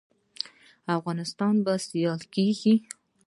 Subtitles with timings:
[0.97, 2.73] افغانستان به سیال کیږي